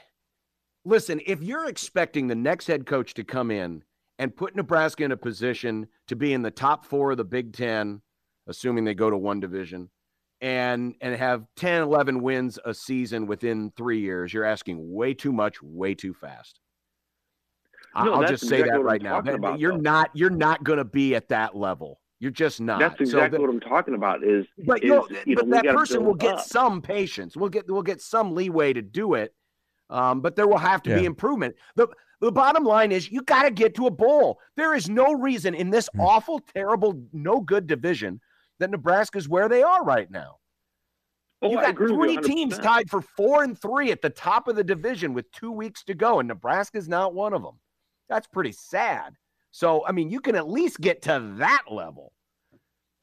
listen, 0.85 1.21
if 1.25 1.41
you're 1.41 1.67
expecting 1.67 2.27
the 2.27 2.35
next 2.35 2.67
head 2.67 2.85
coach 2.85 3.13
to 3.15 3.23
come 3.23 3.51
in 3.51 3.83
and 4.19 4.35
put 4.35 4.55
Nebraska 4.55 5.03
in 5.03 5.11
a 5.11 5.17
position 5.17 5.87
to 6.07 6.15
be 6.15 6.33
in 6.33 6.43
the 6.43 6.51
top 6.51 6.85
four 6.85 7.11
of 7.11 7.17
the 7.17 7.23
Big 7.23 7.53
Ten, 7.53 8.01
assuming 8.47 8.83
they 8.83 8.93
go 8.93 9.09
to 9.09 9.17
one 9.17 9.39
division, 9.39 9.89
and 10.41 10.95
and 11.01 11.15
have 11.15 11.45
10, 11.55 11.83
11 11.83 12.21
wins 12.21 12.59
a 12.65 12.73
season 12.73 13.27
within 13.27 13.71
three 13.75 13.99
years, 13.99 14.33
you're 14.33 14.45
asking 14.45 14.93
way 14.93 15.13
too 15.13 15.31
much, 15.31 15.61
way 15.61 15.93
too 15.93 16.13
fast. 16.13 16.60
No, 17.95 18.13
I'll 18.13 18.27
just 18.27 18.47
say 18.47 18.61
that 18.61 18.81
right 18.81 19.01
now. 19.01 19.19
About, 19.19 19.59
you're 19.59 19.73
though. 19.73 19.79
not 19.79 20.11
you're 20.13 20.29
not 20.29 20.63
going 20.63 20.77
to 20.77 20.85
be 20.85 21.15
at 21.15 21.27
that 21.29 21.55
level. 21.55 21.99
You're 22.19 22.31
just 22.31 22.61
not. 22.61 22.79
That's 22.79 23.01
exactly 23.01 23.37
so 23.37 23.41
what 23.41 23.49
I'm 23.49 23.59
talking 23.59 23.95
about. 23.95 24.23
Is 24.23 24.45
but, 24.65 24.83
is, 24.83 24.91
you 25.25 25.35
know, 25.35 25.43
but 25.43 25.49
that 25.49 25.65
person 25.75 26.05
will 26.05 26.13
get 26.13 26.35
up. 26.35 26.45
some 26.45 26.81
patience. 26.81 27.35
We'll 27.35 27.49
get 27.49 27.69
we'll 27.69 27.81
get 27.81 28.01
some 28.01 28.33
leeway 28.35 28.73
to 28.73 28.81
do 28.81 29.15
it. 29.15 29.33
Um, 29.89 30.21
but 30.21 30.35
there 30.35 30.47
will 30.47 30.57
have 30.57 30.81
to 30.83 30.91
yeah. 30.91 30.99
be 30.99 31.05
improvement. 31.05 31.55
The 31.75 31.87
the 32.21 32.31
bottom 32.31 32.63
line 32.63 32.91
is 32.91 33.11
you 33.11 33.23
got 33.23 33.43
to 33.43 33.51
get 33.51 33.75
to 33.75 33.87
a 33.87 33.91
bowl. 33.91 34.39
There 34.55 34.75
is 34.75 34.87
no 34.87 35.13
reason 35.13 35.55
in 35.55 35.71
this 35.71 35.89
mm. 35.95 36.03
awful, 36.03 36.39
terrible, 36.55 37.03
no 37.11 37.41
good 37.41 37.67
division 37.67 38.21
that 38.59 38.69
Nebraska's 38.69 39.27
where 39.27 39.49
they 39.49 39.63
are 39.63 39.83
right 39.83 40.09
now. 40.09 40.37
Oh, 41.41 41.49
you 41.49 41.55
got 41.55 41.75
three 41.75 42.17
teams 42.17 42.59
tied 42.59 42.87
for 42.87 43.01
four 43.01 43.43
and 43.43 43.59
three 43.59 43.91
at 43.91 44.03
the 44.03 44.11
top 44.11 44.47
of 44.47 44.55
the 44.55 44.63
division 44.63 45.15
with 45.15 45.31
two 45.31 45.51
weeks 45.51 45.83
to 45.85 45.95
go, 45.95 46.19
and 46.19 46.27
Nebraska's 46.27 46.87
not 46.87 47.15
one 47.15 47.33
of 47.33 47.41
them. 47.41 47.59
That's 48.11 48.27
pretty 48.27 48.51
sad. 48.51 49.15
So, 49.51 49.85
I 49.87 49.93
mean, 49.93 50.09
you 50.09 50.19
can 50.19 50.35
at 50.35 50.49
least 50.49 50.81
get 50.81 51.01
to 51.03 51.33
that 51.37 51.63
level. 51.71 52.11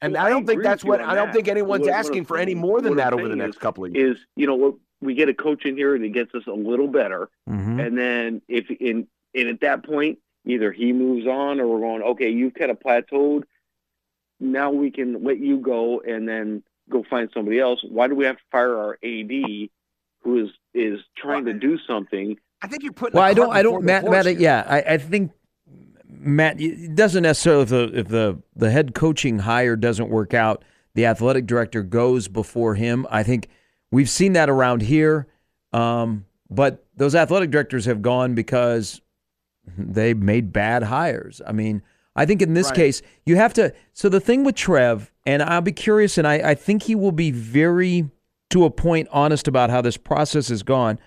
And 0.02 0.12
well, 0.12 0.26
I 0.26 0.28
don't 0.28 0.44
I 0.44 0.46
think 0.46 0.62
that's 0.62 0.84
what 0.84 1.00
I 1.00 1.14
don't 1.14 1.28
that. 1.28 1.34
think 1.34 1.48
anyone's 1.48 1.86
what, 1.86 1.94
asking 1.94 2.22
what 2.22 2.28
for 2.28 2.36
any 2.36 2.54
more 2.54 2.82
than 2.82 2.96
that 2.96 3.14
over 3.14 3.26
the 3.26 3.34
next 3.34 3.56
is, 3.56 3.62
couple 3.62 3.86
of 3.86 3.94
years. 3.94 4.18
Is 4.18 4.26
you 4.36 4.46
know 4.46 4.78
we 5.00 5.14
get 5.14 5.28
a 5.28 5.34
coach 5.34 5.64
in 5.64 5.76
here 5.76 5.98
that 5.98 6.08
gets 6.12 6.34
us 6.34 6.46
a 6.46 6.52
little 6.52 6.88
better, 6.88 7.30
mm-hmm. 7.48 7.80
and 7.80 7.98
then 7.98 8.42
if 8.48 8.70
in 8.70 9.08
and 9.34 9.48
at 9.48 9.60
that 9.62 9.84
point 9.84 10.18
either 10.44 10.72
he 10.72 10.92
moves 10.92 11.26
on 11.26 11.58
or 11.58 11.66
we're 11.66 11.80
going 11.80 12.02
okay 12.02 12.28
you've 12.28 12.54
kind 12.54 12.70
of 12.70 12.78
plateaued. 12.78 13.42
Now 14.38 14.70
we 14.70 14.92
can 14.92 15.24
let 15.24 15.40
you 15.40 15.58
go 15.58 16.00
and 16.00 16.28
then 16.28 16.62
go 16.88 17.02
find 17.10 17.28
somebody 17.34 17.58
else. 17.58 17.80
Why 17.82 18.06
do 18.06 18.14
we 18.14 18.24
have 18.26 18.36
to 18.36 18.42
fire 18.52 18.76
our 18.76 18.98
AD, 19.02 19.30
who 20.22 20.44
is 20.44 20.50
is 20.74 21.00
trying 21.16 21.46
to 21.46 21.54
do 21.54 21.76
something. 21.88 22.36
I 22.62 22.66
think 22.66 22.82
you're 22.82 22.92
putting. 22.92 23.16
Well, 23.16 23.24
the 23.24 23.30
I 23.30 23.34
don't. 23.34 23.52
I 23.52 23.62
don't. 23.62 23.84
Matt. 23.84 24.04
Matt. 24.04 24.26
here. 24.26 24.38
Yeah, 24.38 24.64
I, 24.66 24.94
I 24.94 24.98
think 24.98 25.32
Matt. 26.08 26.60
It 26.60 26.94
doesn't 26.94 27.22
necessarily 27.22 27.62
if 27.62 27.68
the 27.68 27.98
if 28.00 28.08
the 28.08 28.42
the 28.56 28.70
head 28.70 28.94
coaching 28.94 29.40
hire 29.40 29.76
doesn't 29.76 30.08
work 30.08 30.34
out, 30.34 30.64
the 30.94 31.06
athletic 31.06 31.46
director 31.46 31.82
goes 31.82 32.28
before 32.28 32.74
him. 32.74 33.06
I 33.10 33.22
think 33.22 33.48
we've 33.90 34.10
seen 34.10 34.32
that 34.34 34.48
around 34.50 34.82
here. 34.82 35.28
Um, 35.72 36.24
but 36.50 36.84
those 36.96 37.14
athletic 37.14 37.50
directors 37.50 37.84
have 37.84 38.00
gone 38.02 38.34
because 38.34 39.00
they 39.76 40.14
made 40.14 40.52
bad 40.52 40.82
hires. 40.84 41.42
I 41.46 41.52
mean, 41.52 41.82
I 42.16 42.24
think 42.24 42.40
in 42.42 42.54
this 42.54 42.68
Right. 42.68 42.76
case, 42.76 43.02
you 43.26 43.36
have 43.36 43.52
to. 43.54 43.72
So 43.92 44.08
the 44.08 44.18
thing 44.20 44.44
with 44.44 44.54
Trev, 44.54 45.12
and 45.26 45.42
I'll 45.42 45.60
be 45.60 45.72
curious, 45.72 46.16
and 46.16 46.26
I, 46.26 46.34
I 46.50 46.54
think 46.54 46.84
he 46.84 46.94
will 46.94 47.12
be 47.12 47.30
very, 47.30 48.10
to 48.50 48.64
a 48.64 48.70
point, 48.70 49.08
honest 49.12 49.46
about 49.46 49.68
how 49.68 49.82
this 49.82 49.98
process 49.98 50.48
has 50.48 50.62
gone. 50.62 50.98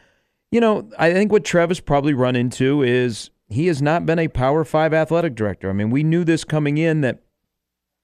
You 0.52 0.60
know, 0.60 0.90
I 1.00 1.14
think 1.14 1.32
what 1.32 1.46
Trev 1.46 1.70
has 1.70 1.80
probably 1.80 2.14
run 2.14 2.36
into 2.36 2.84
is 2.84 3.30
he 3.48 3.68
has 3.68 3.82
not 3.82 4.06
been 4.06 4.20
a 4.20 4.28
Power 4.28 4.66
Five 4.66 4.94
athletic 4.94 5.34
director. 5.34 5.70
I 5.70 5.74
mean, 5.74 5.90
we 5.90 6.04
knew 6.04 6.26
this 6.26 6.44
coming 6.44 6.78
in 6.78 7.02
that, 7.02 7.24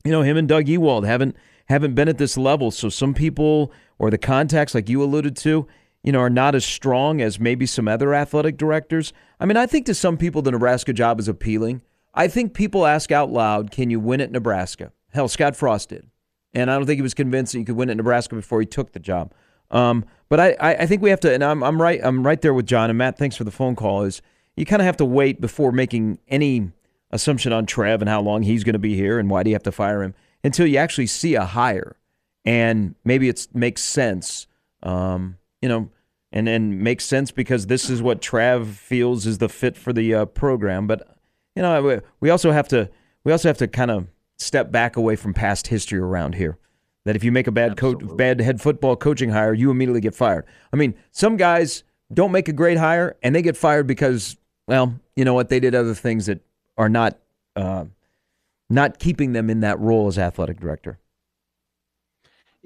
you 0.05 0.11
know, 0.11 0.21
him 0.21 0.37
and 0.37 0.47
Doug 0.47 0.67
Ewald 0.69 1.05
haven't 1.05 1.35
haven't 1.65 1.95
been 1.95 2.07
at 2.07 2.17
this 2.17 2.37
level. 2.37 2.71
So 2.71 2.87
some 2.87 3.13
people 3.13 3.71
or 3.99 4.09
the 4.09 4.17
contacts, 4.17 4.73
like 4.73 4.87
you 4.87 5.03
alluded 5.03 5.35
to, 5.37 5.67
you 6.03 6.13
know, 6.13 6.19
are 6.19 6.29
not 6.29 6.55
as 6.55 6.63
strong 6.63 7.21
as 7.21 7.37
maybe 7.37 7.65
some 7.65 7.89
other 7.89 8.13
athletic 8.13 8.55
directors. 8.55 9.11
I 9.41 9.45
mean, 9.45 9.57
I 9.57 9.65
think 9.65 9.85
to 9.87 9.93
some 9.93 10.15
people 10.15 10.41
the 10.41 10.51
Nebraska 10.51 10.93
job 10.93 11.19
is 11.19 11.27
appealing. 11.27 11.81
I 12.13 12.29
think 12.29 12.53
people 12.53 12.85
ask 12.85 13.11
out 13.11 13.29
loud, 13.29 13.71
"Can 13.71 13.89
you 13.89 13.99
win 13.99 14.21
at 14.21 14.31
Nebraska?" 14.31 14.93
Hell, 15.09 15.27
Scott 15.27 15.57
Frost 15.57 15.89
did, 15.89 16.07
and 16.53 16.71
I 16.71 16.77
don't 16.77 16.85
think 16.85 16.97
he 16.97 17.01
was 17.01 17.13
convinced 17.13 17.51
that 17.51 17.59
you 17.59 17.65
could 17.65 17.75
win 17.75 17.89
at 17.89 17.97
Nebraska 17.97 18.35
before 18.35 18.61
he 18.61 18.65
took 18.65 18.93
the 18.93 18.99
job. 18.99 19.33
Um, 19.71 20.05
but 20.29 20.39
I, 20.39 20.55
I, 20.59 20.85
think 20.85 21.01
we 21.01 21.09
have 21.09 21.19
to, 21.21 21.33
and 21.33 21.43
I'm, 21.43 21.63
I'm 21.63 21.81
right, 21.81 21.99
I'm 22.03 22.25
right 22.25 22.41
there 22.41 22.53
with 22.53 22.65
John 22.65 22.89
and 22.89 22.97
Matt. 22.97 23.17
Thanks 23.17 23.35
for 23.35 23.43
the 23.43 23.51
phone 23.51 23.75
call. 23.75 24.03
Is 24.03 24.21
you 24.55 24.65
kind 24.65 24.81
of 24.81 24.85
have 24.85 24.97
to 24.97 25.05
wait 25.05 25.39
before 25.39 25.71
making 25.71 26.19
any 26.27 26.71
assumption 27.11 27.53
on 27.53 27.65
Trev 27.65 28.01
and 28.01 28.09
how 28.09 28.21
long 28.21 28.43
he's 28.43 28.63
going 28.63 28.73
to 28.73 28.79
be 28.79 28.95
here 28.95 29.19
and 29.19 29.29
why 29.29 29.43
do 29.43 29.49
you 29.49 29.55
have 29.55 29.63
to 29.63 29.71
fire 29.71 30.03
him 30.03 30.13
until 30.43 30.67
you 30.67 30.77
actually 30.77 31.07
see 31.07 31.35
a 31.35 31.45
hire 31.45 31.95
and 32.45 32.95
maybe 33.03 33.27
it 33.27 33.47
makes 33.53 33.83
sense. 33.83 34.47
Um, 34.83 35.37
you 35.61 35.67
know, 35.67 35.89
and 36.31 36.47
and 36.47 36.79
makes 36.79 37.05
sense 37.05 37.31
because 37.31 37.67
this 37.67 37.89
is 37.89 38.01
what 38.01 38.21
Trev 38.21 38.69
feels 38.69 39.25
is 39.25 39.37
the 39.37 39.49
fit 39.49 39.77
for 39.77 39.91
the 39.91 40.13
uh, 40.13 40.25
program. 40.25 40.87
But 40.87 41.17
you 41.55 41.61
know, 41.61 42.01
we 42.19 42.29
also 42.29 42.51
have 42.51 42.67
to 42.69 42.89
we 43.23 43.31
also 43.31 43.49
have 43.49 43.57
to 43.57 43.67
kind 43.67 43.91
of 43.91 44.07
step 44.37 44.71
back 44.71 44.95
away 44.95 45.15
from 45.15 45.33
past 45.33 45.67
history 45.67 45.99
around 45.99 46.35
here. 46.35 46.57
That 47.07 47.15
if 47.15 47.23
you 47.23 47.31
make 47.31 47.47
a 47.47 47.53
bad 47.53 47.77
coach, 47.77 47.99
bad 48.17 48.41
head 48.41 48.59
football 48.59 48.97
coaching 48.97 49.29
hire, 49.29 49.53
you 49.53 49.71
immediately 49.71 50.01
get 50.01 50.13
fired. 50.13 50.45
I 50.73 50.75
mean, 50.75 50.93
some 51.11 51.37
guys 51.37 51.85
don't 52.13 52.33
make 52.33 52.49
a 52.49 52.53
great 52.53 52.77
hire 52.77 53.15
and 53.23 53.33
they 53.33 53.41
get 53.41 53.55
fired 53.55 53.87
because, 53.87 54.35
well, 54.67 54.93
you 55.15 55.23
know 55.23 55.33
what, 55.33 55.47
they 55.47 55.61
did 55.61 55.73
other 55.73 55.93
things 55.93 56.25
that 56.25 56.41
are 56.77 56.89
not 56.89 57.17
uh, 57.55 57.85
not 58.69 58.99
keeping 58.99 59.31
them 59.31 59.49
in 59.49 59.61
that 59.61 59.79
role 59.79 60.07
as 60.07 60.19
athletic 60.19 60.59
director. 60.59 60.99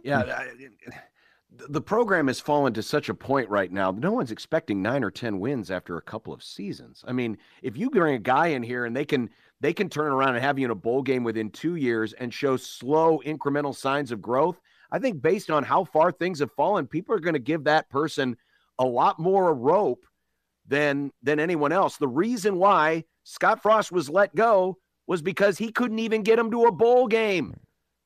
Yeah, 0.04 0.22
I- 0.22 0.48
the- 0.56 1.68
the 1.70 1.82
program 1.82 2.26
has 2.26 2.40
fallen 2.40 2.74
to 2.74 2.82
such 2.82 3.10
a 3.10 3.14
point 3.14 3.48
right 3.48 3.72
now. 3.72 3.92
No 3.92 4.12
one's 4.12 4.32
expecting 4.32 4.82
nine 4.82 5.04
or 5.04 5.12
ten 5.12 5.40
wins 5.40 5.70
after 5.70 5.98
a 5.98 6.02
couple 6.02 6.34
of 6.34 6.42
seasons. 6.42 7.04
I 7.08 7.12
mean, 7.14 7.38
if 7.62 7.78
you 7.78 7.92
bring 7.92 8.16
a 8.16 8.20
guy 8.20 8.48
in 8.48 8.64
here 8.64 8.86
and 8.86 8.96
they 8.96 9.06
can 9.06 9.30
they 9.62 9.74
can 9.74 9.90
turn 9.90 10.12
around 10.12 10.36
and 10.36 10.44
have 10.44 10.58
you 10.58 10.66
in 10.66 10.72
a 10.72 10.76
bowl 10.76 11.04
game 11.04 11.24
within 11.24 11.52
two 11.52 11.76
years 11.76 12.14
and 12.14 12.34
show 12.34 12.58
slow 12.58 13.22
incremental 13.24 13.76
signs 13.76 14.12
of 14.12 14.22
growth, 14.22 14.60
I 14.92 14.98
think 15.00 15.22
based 15.22 15.52
on 15.52 15.64
how 15.64 15.84
far 15.84 16.12
things 16.12 16.40
have 16.40 16.52
fallen, 16.52 16.88
people 16.88 17.16
are 17.16 17.20
going 17.20 17.36
to 17.36 17.40
give 17.40 17.64
that 17.64 17.90
person 17.90 18.36
a 18.80 18.86
lot 18.86 19.20
more 19.20 19.54
rope 19.54 20.04
than 20.68 21.12
than 21.22 21.40
anyone 21.40 21.72
else. 21.72 21.98
The 21.98 22.08
reason 22.08 22.58
why 22.58 23.06
Scott 23.24 23.62
Frost 23.62 23.92
was 23.92 24.10
let 24.10 24.36
go 24.36 24.78
was 25.06 25.22
because 25.22 25.58
he 25.58 25.72
couldn't 25.72 26.00
even 26.00 26.24
get 26.24 26.40
him 26.40 26.50
to 26.52 26.66
a 26.66 26.72
bowl 26.72 27.08
game. 27.08 27.56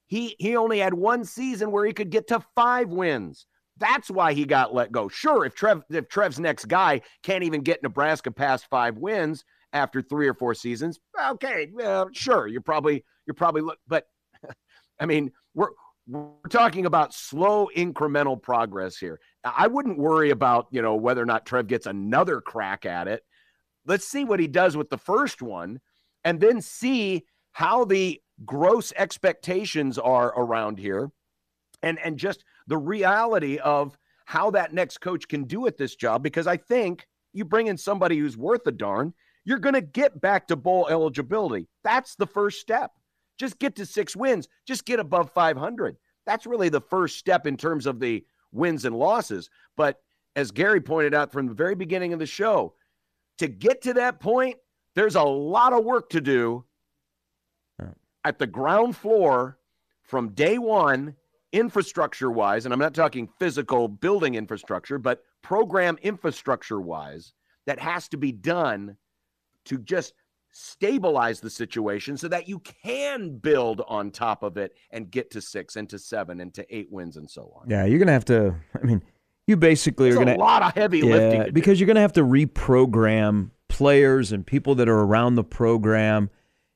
He 0.07 0.35
he 0.37 0.57
only 0.57 0.79
had 0.79 0.93
one 0.93 1.23
season 1.23 1.71
where 1.71 1.85
he 1.85 1.93
could 1.93 2.09
get 2.09 2.27
to 2.27 2.43
five 2.53 2.89
wins. 2.89 3.47
That's 3.77 4.09
why 4.09 4.33
he 4.33 4.45
got 4.45 4.73
let 4.73 4.91
go. 4.91 5.07
Sure, 5.07 5.45
if 5.45 5.55
Trev 5.55 5.83
if 5.89 6.09
Trev's 6.09 6.39
next 6.39 6.65
guy 6.65 7.01
can't 7.23 7.43
even 7.43 7.61
get 7.61 7.81
Nebraska 7.81 8.29
past 8.29 8.67
five 8.69 8.97
wins 8.97 9.45
after 9.75 10.01
three 10.01 10.27
or 10.27 10.33
four 10.33 10.55
seasons, 10.55 10.99
okay, 11.31 11.69
well, 11.73 12.09
sure, 12.13 12.47
you're 12.47 12.61
probably 12.61 13.03
you're 13.27 13.35
probably 13.35 13.61
look, 13.61 13.77
but 13.87 14.07
I 14.99 15.05
mean, 15.05 15.31
we're 15.53 15.69
we're 16.07 16.49
talking 16.49 16.85
about 16.85 17.13
slow 17.13 17.69
incremental 17.75 18.41
progress 18.41 18.97
here. 18.97 19.19
I 19.43 19.67
wouldn't 19.67 19.97
worry 19.97 20.29
about, 20.29 20.67
you 20.71 20.81
know, 20.81 20.95
whether 20.95 21.21
or 21.21 21.25
not 21.25 21.45
Trev 21.45 21.67
gets 21.67 21.87
another 21.87 22.41
crack 22.41 22.85
at 22.85 23.07
it. 23.07 23.23
Let's 23.87 24.07
see 24.07 24.23
what 24.23 24.39
he 24.39 24.47
does 24.47 24.77
with 24.77 24.89
the 24.89 24.97
first 24.97 25.41
one 25.41 25.79
and 26.23 26.39
then 26.39 26.61
see 26.61 27.25
how 27.51 27.85
the 27.85 28.21
gross 28.45 28.93
expectations 28.95 29.97
are 29.97 30.33
around 30.37 30.77
here 30.77 31.09
and 31.81 31.99
and 31.99 32.17
just 32.17 32.43
the 32.67 32.77
reality 32.77 33.57
of 33.59 33.97
how 34.25 34.51
that 34.51 34.73
next 34.73 34.99
coach 34.99 35.27
can 35.27 35.43
do 35.43 35.67
at 35.67 35.77
this 35.77 35.95
job 35.95 36.23
because 36.23 36.47
I 36.47 36.57
think 36.57 37.07
you 37.33 37.45
bring 37.45 37.67
in 37.67 37.77
somebody 37.77 38.17
who's 38.17 38.37
worth 38.37 38.65
a 38.65 38.71
darn, 38.71 39.13
you're 39.45 39.59
going 39.59 39.75
to 39.75 39.81
get 39.81 40.19
back 40.19 40.47
to 40.47 40.55
bowl 40.55 40.87
eligibility. 40.89 41.67
That's 41.83 42.15
the 42.15 42.27
first 42.27 42.59
step. 42.59 42.91
Just 43.37 43.59
get 43.59 43.75
to 43.75 43.85
6 43.85 44.15
wins, 44.15 44.47
just 44.65 44.85
get 44.85 44.99
above 44.99 45.31
500. 45.31 45.97
That's 46.25 46.45
really 46.45 46.69
the 46.69 46.81
first 46.81 47.17
step 47.17 47.45
in 47.45 47.55
terms 47.55 47.85
of 47.85 47.99
the 47.99 48.25
wins 48.51 48.85
and 48.85 48.95
losses. 48.95 49.49
But 49.77 50.01
as 50.35 50.51
Gary 50.51 50.81
pointed 50.81 51.13
out 51.13 51.31
from 51.31 51.47
the 51.47 51.53
very 51.53 51.75
beginning 51.75 52.13
of 52.13 52.19
the 52.19 52.25
show, 52.25 52.73
to 53.37 53.47
get 53.47 53.81
to 53.83 53.93
that 53.93 54.19
point, 54.19 54.55
there's 54.95 55.15
a 55.15 55.23
lot 55.23 55.73
of 55.73 55.83
work 55.83 56.09
to 56.11 56.21
do 56.21 56.63
at 58.23 58.39
the 58.39 58.47
ground 58.47 58.95
floor 58.95 59.59
from 60.01 60.29
day 60.29 60.57
one, 60.57 61.15
infrastructure 61.51 62.31
wise, 62.31 62.65
and 62.65 62.73
I'm 62.73 62.79
not 62.79 62.93
talking 62.93 63.29
physical 63.37 63.87
building 63.87 64.35
infrastructure, 64.35 64.97
but 64.97 65.23
program 65.43 65.97
infrastructure 66.01 66.81
wise, 66.81 67.33
that 67.65 67.79
has 67.79 68.07
to 68.09 68.17
be 68.17 68.31
done 68.31 68.97
to 69.65 69.77
just 69.79 70.13
stabilize 70.51 71.41
the 71.41 71.49
situation 71.49 72.15
so 72.15 72.29
that 72.29 72.47
you 72.47 72.59
can 72.59 73.37
build 73.37 73.81
on 73.89 74.09
top 74.09 74.41
of 74.41 74.55
it 74.55 74.73
and 74.91 75.11
get 75.11 75.29
to 75.29 75.41
six 75.41 75.75
and 75.75 75.89
to 75.89 75.99
seven 75.99 76.39
and 76.39 76.53
to 76.53 76.65
eight 76.75 76.89
wins 76.89 77.17
and 77.17 77.29
so 77.29 77.51
on. 77.59 77.69
Yeah, 77.69 77.85
you're 77.85 77.99
gonna 77.99 78.13
have 78.13 78.25
to. 78.25 78.55
I 78.81 78.85
mean, 78.85 79.01
you 79.47 79.57
basically 79.57 80.09
There's 80.09 80.21
are 80.21 80.25
gonna 80.25 80.37
a 80.37 80.39
lot 80.39 80.63
of 80.63 80.73
heavy 80.73 81.01
lifting 81.01 81.41
to 81.41 81.45
do. 81.47 81.51
because 81.51 81.79
you're 81.79 81.87
gonna 81.87 81.99
have 81.99 82.13
to 82.13 82.23
reprogram 82.23 83.51
players 83.67 84.31
and 84.31 84.45
people 84.45 84.75
that 84.75 84.87
are 84.87 84.99
around 84.99 85.35
the 85.35 85.43
program, 85.43 86.29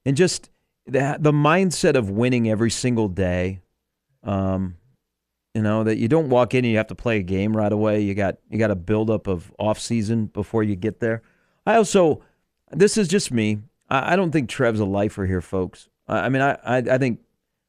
and 0.06 0.18
just 0.18 0.50
the 0.86 1.18
the 1.20 1.32
mindset 1.32 1.96
of 1.96 2.10
winning 2.10 2.50
every 2.50 2.72
single 2.72 3.08
day. 3.08 3.62
Um, 4.24 4.76
you 5.56 5.62
know 5.62 5.86
that 5.86 5.98
you 5.98 6.08
don't 6.10 6.30
walk 6.30 6.54
in 6.54 6.66
and 6.66 6.72
you 6.72 6.78
have 6.78 6.88
to 6.88 6.96
play 6.96 7.18
a 7.18 7.24
game 7.24 7.56
right 7.56 7.72
away. 7.72 8.02
You 8.02 8.14
got 8.14 8.38
you 8.50 8.60
got 8.60 8.72
a 8.72 8.76
buildup 8.76 9.28
of 9.28 9.54
off 9.58 9.80
season 9.80 10.26
before 10.28 10.64
you 10.64 10.76
get 10.76 11.00
there. 11.00 11.22
I 11.66 11.76
also, 11.76 12.22
this 12.72 12.98
is 12.98 13.08
just 13.08 13.32
me. 13.32 13.60
I, 13.90 14.14
I 14.14 14.16
don't 14.16 14.32
think 14.32 14.50
Trev's 14.50 14.80
a 14.80 14.86
lifer 14.86 15.26
here, 15.26 15.42
folks. 15.42 15.90
I, 16.08 16.20
I 16.20 16.30
mean, 16.30 16.42
I 16.42 16.58
I, 16.64 16.78
I 16.78 16.98
think 16.98 17.20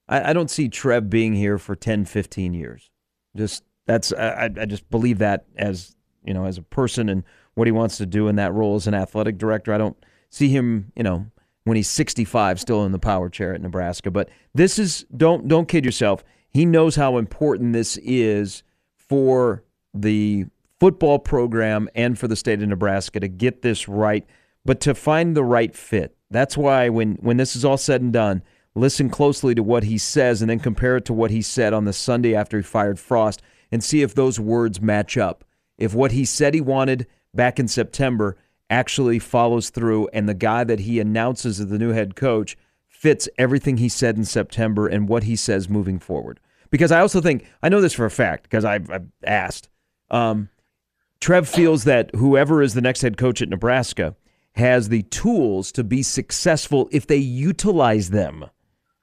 I, 0.09 0.31
I 0.31 0.33
don't 0.33 0.51
see 0.51 0.69
Trev 0.69 1.09
being 1.11 1.35
here 1.35 1.59
for 1.59 1.75
10, 1.75 2.05
15 2.05 2.55
years. 2.55 2.91
Just 3.37 3.65
that's 3.87 4.13
I, 4.13 4.51
I 4.61 4.67
just 4.67 4.89
believe 4.91 5.19
that 5.19 5.47
as 5.57 5.95
you 6.25 6.35
know 6.35 6.45
as 6.45 6.59
a 6.59 6.63
person 6.63 7.09
and 7.09 7.25
what 7.55 7.67
he 7.67 7.73
wants 7.73 7.97
to 7.99 8.07
do 8.07 8.29
in 8.29 8.37
that 8.37 8.53
role 8.53 8.77
as 8.77 8.87
an 8.87 8.95
athletic 8.95 9.39
director. 9.39 9.73
I 9.73 9.79
don't 9.79 9.97
see 10.31 10.49
him, 10.49 10.93
you 10.97 11.03
know, 11.03 11.27
when 11.65 11.77
he's 11.77 11.89
65 11.89 12.61
still 12.61 12.85
in 12.85 12.93
the 12.93 12.99
power 12.99 13.29
chair 13.29 13.55
at 13.55 13.61
Nebraska. 13.61 14.11
But 14.11 14.31
this 14.55 14.79
is 14.79 15.05
don't 15.17 15.49
don't 15.49 15.69
kid 15.69 15.85
yourself. 15.85 16.25
He 16.53 16.65
knows 16.65 16.97
how 16.97 17.19
important 17.19 17.73
this 17.73 17.97
is 17.99 18.63
for 18.97 19.63
the 19.95 20.47
football 20.79 21.19
program 21.19 21.89
and 21.95 22.19
for 22.19 22.29
the 22.29 22.37
state 22.37 22.63
of 22.63 22.69
Nebraska 22.69 23.21
to 23.21 23.29
get 23.29 23.63
this 23.63 23.89
right, 23.89 24.27
but 24.65 24.81
to 24.81 24.95
find 24.95 25.37
the 25.37 25.45
right 25.45 25.75
fit. 25.75 26.17
That's 26.31 26.57
why 26.57 26.89
when 26.89 27.17
when 27.17 27.37
this 27.37 27.57
is 27.57 27.65
all 27.65 27.77
said 27.77 28.03
and 28.03 28.13
done, 28.13 28.43
listen 28.75 29.11
closely 29.11 29.55
to 29.55 29.63
what 29.63 29.85
he 29.85 29.99
says 29.99 30.41
and 30.41 30.51
then 30.51 30.61
compare 30.61 30.97
it 30.97 31.05
to 31.07 31.13
what 31.13 31.31
he 31.31 31.43
said 31.43 31.73
on 31.73 31.85
the 31.85 31.93
Sunday 31.93 32.35
after 32.35 32.57
he 32.57 32.63
fired 32.63 32.99
Frost 32.99 33.43
and 33.73 33.83
see 33.83 34.03
if 34.03 34.15
those 34.15 34.39
words 34.39 34.81
match 34.81 35.17
up. 35.17 35.45
If 35.79 35.95
what 35.95 36.13
he 36.13 36.25
said 36.25 36.55
he 36.55 36.61
wanted 36.61 37.07
back 37.35 37.59
in 37.59 37.69
September 37.69 38.37
actually 38.69 39.19
follows 39.19 39.71
through 39.71 40.09
and 40.13 40.29
the 40.29 40.35
guy 40.35 40.65
that 40.65 40.81
he 40.81 41.01
announces 41.01 41.61
as 41.61 41.69
the 41.69 41.79
new 41.79 41.91
head 41.91 42.15
coach 42.15 42.57
fits 42.87 43.29
everything 43.39 43.79
he 43.79 43.89
said 43.89 44.17
in 44.17 44.25
September 44.25 44.87
and 44.87 45.09
what 45.09 45.25
he 45.25 45.35
says 45.35 45.69
moving 45.69 45.99
forward. 45.99 46.39
Because 46.71 46.93
I 46.93 47.01
also 47.01 47.21
think, 47.21 47.47
I 47.63 47.69
know 47.69 47.81
this 47.81 47.95
for 47.95 48.05
a 48.05 48.11
fact 48.11 48.45
because 48.45 48.65
I've, 48.65 48.91
I've 48.91 49.07
asked. 49.25 49.69
Um, 50.11 50.51
Trev 51.21 51.49
feels 51.49 51.85
that 51.85 52.15
whoever 52.15 52.63
is 52.63 52.75
the 52.75 52.81
next 52.81 53.03
head 53.03 53.17
coach 53.17 53.43
at 53.43 53.49
Nebraska 53.49 54.15
has 54.53 54.89
the 54.89 55.03
tools 55.03 55.73
to 55.73 55.85
be 55.85 56.03
successful 56.03 56.89
if 56.91 57.07
they 57.07 57.17
utilize 57.17 58.11
them. 58.11 58.47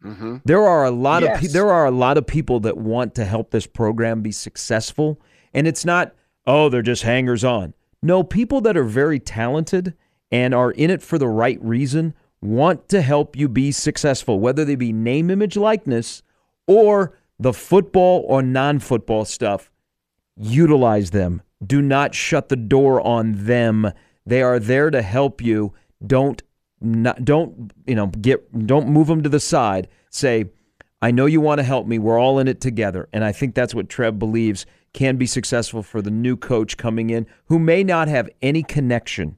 Mm-hmm. 0.03 0.37
There 0.45 0.61
are 0.61 0.85
a 0.85 0.91
lot 0.91 1.23
of 1.23 1.39
pe- 1.39 1.47
there 1.47 1.71
are 1.71 1.85
a 1.85 1.91
lot 1.91 2.17
of 2.17 2.27
people 2.27 2.59
that 2.61 2.77
want 2.77 3.15
to 3.15 3.25
help 3.25 3.51
this 3.51 3.65
program 3.65 4.21
be 4.21 4.31
successful, 4.31 5.19
and 5.53 5.67
it's 5.67 5.85
not 5.85 6.13
oh, 6.45 6.69
they're 6.69 6.81
just 6.81 7.03
hangers 7.03 7.43
on. 7.43 7.73
No, 8.01 8.23
people 8.23 8.61
that 8.61 8.77
are 8.77 8.83
very 8.83 9.19
talented 9.19 9.93
and 10.31 10.53
are 10.53 10.71
in 10.71 10.89
it 10.89 11.01
for 11.01 11.17
the 11.17 11.27
right 11.27 11.61
reason 11.61 12.13
want 12.41 12.87
to 12.89 13.01
help 13.01 13.35
you 13.35 13.49
be 13.49 13.71
successful, 13.71 14.39
whether 14.39 14.63
they 14.63 14.75
be 14.75 14.93
name, 14.93 15.29
image, 15.29 15.57
likeness, 15.57 16.23
or 16.67 17.17
the 17.39 17.53
football 17.53 18.23
or 18.27 18.41
non 18.41 18.79
football 18.79 19.25
stuff. 19.25 19.71
Utilize 20.37 21.11
them. 21.11 21.41
Do 21.65 21.81
not 21.81 22.13
shut 22.13 22.49
the 22.49 22.55
door 22.55 23.01
on 23.01 23.45
them. 23.45 23.91
They 24.27 24.41
are 24.41 24.59
there 24.59 24.89
to 24.89 25.01
help 25.01 25.41
you. 25.41 25.73
Don't 26.05 26.43
not, 26.79 27.25
don't 27.25 27.71
you 27.87 27.95
know 27.95 28.07
get 28.07 28.67
don't 28.67 28.89
move 28.89 29.07
them 29.07 29.23
to 29.23 29.29
the 29.29 29.39
side. 29.39 29.87
Say, 30.09 30.45
I 31.01 31.11
know 31.11 31.25
you 31.25 31.41
want 31.41 31.59
to 31.59 31.63
help 31.63 31.87
me. 31.87 31.97
We're 31.97 32.19
all 32.19 32.37
in 32.39 32.47
it 32.47 32.59
together. 32.59 33.07
And 33.13 33.23
I 33.23 33.31
think 33.31 33.55
that's 33.55 33.73
what 33.73 33.89
Trev 33.89 34.19
believes 34.19 34.65
can 34.93 35.17
be 35.17 35.25
successful 35.25 35.81
for 35.81 36.01
the 36.01 36.11
new 36.11 36.35
coach 36.35 36.75
coming 36.75 37.09
in 37.09 37.25
who 37.45 37.57
may 37.57 37.83
not 37.83 38.07
have 38.07 38.29
any 38.41 38.63
connection 38.63 39.37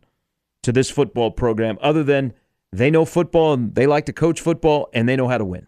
to 0.63 0.71
this 0.71 0.89
football 0.89 1.31
program 1.31 1.77
other 1.81 2.03
than 2.03 2.33
they 2.71 2.89
know 2.89 3.05
football 3.05 3.53
and 3.53 3.75
they 3.75 3.87
like 3.87 4.05
to 4.05 4.13
coach 4.13 4.41
football 4.41 4.89
and 4.93 5.07
they 5.07 5.15
know 5.15 5.27
how 5.27 5.37
to 5.37 5.45
win. 5.45 5.67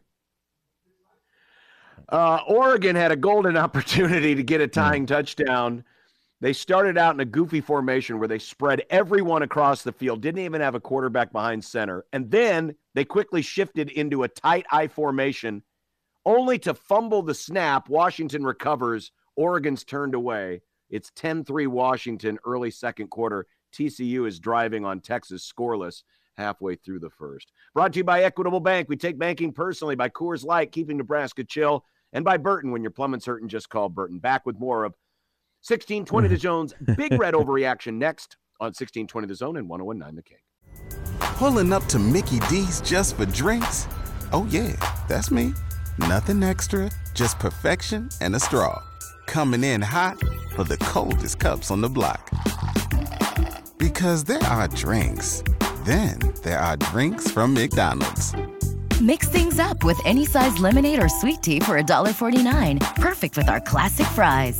Uh, 2.09 2.39
Oregon 2.47 2.95
had 2.95 3.11
a 3.11 3.15
golden 3.15 3.55
opportunity 3.65 4.33
to 4.33 4.43
get 4.43 4.61
a 4.61 4.67
tying 4.67 5.03
mm. 5.03 5.09
touchdown. 5.09 5.83
They 6.41 6.53
started 6.53 6.97
out 6.97 7.13
in 7.13 7.19
a 7.19 7.25
goofy 7.25 7.61
formation 7.61 8.17
where 8.17 8.27
they 8.27 8.39
spread 8.39 8.83
everyone 8.89 9.43
across 9.43 9.83
the 9.83 9.91
field, 9.91 10.21
didn't 10.21 10.43
even 10.43 10.59
have 10.59 10.73
a 10.73 10.79
quarterback 10.79 11.31
behind 11.31 11.63
center. 11.63 12.03
And 12.13 12.31
then 12.31 12.75
they 12.95 13.05
quickly 13.05 13.43
shifted 13.43 13.91
into 13.91 14.23
a 14.23 14.27
tight 14.27 14.65
I 14.71 14.87
formation, 14.87 15.61
only 16.25 16.57
to 16.59 16.73
fumble 16.73 17.21
the 17.21 17.35
snap. 17.35 17.89
Washington 17.89 18.43
recovers. 18.43 19.11
Oregon's 19.35 19.83
turned 19.83 20.15
away. 20.15 20.61
It's 20.89 21.11
10 21.15 21.45
3 21.45 21.67
Washington, 21.67 22.39
early 22.43 22.71
second 22.71 23.09
quarter. 23.09 23.45
TCU 23.71 24.27
is 24.27 24.39
driving 24.39 24.83
on 24.83 24.99
Texas 24.99 25.49
scoreless 25.49 26.01
halfway 26.37 26.75
through 26.75 26.99
the 26.99 27.09
first. 27.09 27.51
Brought 27.75 27.93
to 27.93 27.99
you 27.99 28.03
by 28.03 28.23
Equitable 28.23 28.59
Bank. 28.59 28.89
We 28.89 28.97
take 28.97 29.19
banking 29.19 29.53
personally 29.53 29.95
by 29.95 30.09
Coors 30.09 30.43
Light, 30.43 30.71
keeping 30.71 30.97
Nebraska 30.97 31.43
chill, 31.43 31.85
and 32.13 32.25
by 32.25 32.37
Burton. 32.37 32.71
When 32.71 32.81
your 32.81 32.91
plumbing's 32.91 33.25
hurting, 33.25 33.47
just 33.47 33.69
call 33.69 33.89
Burton. 33.89 34.17
Back 34.17 34.45
with 34.45 34.59
more 34.59 34.83
of 34.83 34.95
1620 35.67 36.27
The 36.27 36.35
mm-hmm. 36.35 36.41
Zone's 36.41 36.73
Big 36.97 37.19
Red 37.19 37.33
Overreaction 37.33 37.93
next 37.95 38.37
on 38.59 38.67
1620 38.67 39.27
The 39.27 39.35
Zone 39.35 39.57
and 39.57 39.69
1019 39.69 40.15
The 40.15 40.23
King. 40.23 40.37
Pulling 41.19 41.73
up 41.73 41.85
to 41.85 41.99
Mickey 41.99 42.39
D's 42.49 42.81
just 42.81 43.15
for 43.17 43.25
drinks? 43.25 43.87
Oh, 44.31 44.47
yeah, 44.49 44.75
that's 45.07 45.31
me. 45.31 45.53
Nothing 45.97 46.43
extra, 46.43 46.89
just 47.13 47.39
perfection 47.39 48.09
and 48.21 48.35
a 48.35 48.39
straw. 48.39 48.81
Coming 49.27 49.63
in 49.63 49.81
hot 49.81 50.17
for 50.55 50.63
the 50.63 50.77
coldest 50.77 51.39
cups 51.39 51.71
on 51.71 51.81
the 51.81 51.89
block. 51.89 52.29
Because 53.77 54.23
there 54.23 54.43
are 54.43 54.67
drinks 54.67 55.43
then 55.85 56.19
there 56.43 56.59
are 56.59 56.77
drinks 56.77 57.31
from 57.31 57.53
McDonald's. 57.53 58.33
Mix 59.01 59.27
things 59.27 59.59
up 59.59 59.83
with 59.83 59.99
any 60.05 60.25
size 60.25 60.59
lemonade 60.59 61.01
or 61.01 61.09
sweet 61.09 61.41
tea 61.41 61.59
for 61.59 61.81
$1.49. 61.81 62.79
Perfect 62.95 63.37
with 63.37 63.49
our 63.49 63.59
classic 63.59 64.05
fries. 64.07 64.59